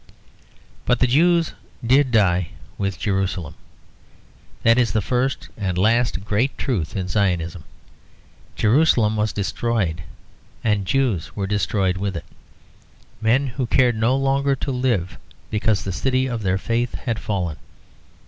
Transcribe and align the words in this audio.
But 0.83 0.97
the 0.97 1.05
Jews 1.05 1.53
did 1.85 2.09
die 2.09 2.49
with 2.79 2.97
Jerusalem. 2.97 3.53
That 4.63 4.79
is 4.79 4.93
the 4.93 4.99
first 5.03 5.49
and 5.55 5.77
last 5.77 6.25
great 6.25 6.57
truth 6.57 6.95
in 6.97 7.07
Zionism. 7.07 7.65
Jerusalem 8.55 9.15
was 9.15 9.31
destroyed 9.31 10.01
and 10.63 10.87
Jews 10.87 11.35
were 11.35 11.45
destroyed 11.45 11.97
with 11.97 12.17
it, 12.17 12.25
men 13.21 13.45
who 13.45 13.67
cared 13.67 13.95
no 13.95 14.15
longer 14.15 14.55
to 14.55 14.71
live 14.71 15.19
because 15.51 15.83
the 15.83 15.91
city 15.91 16.25
of 16.25 16.41
their 16.41 16.57
faith 16.57 16.95
had 16.95 17.19
fallen. 17.19 17.57